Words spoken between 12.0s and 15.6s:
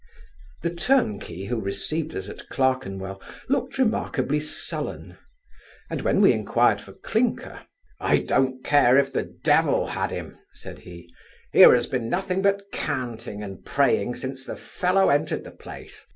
nothing but canting and praying since the fellow entered the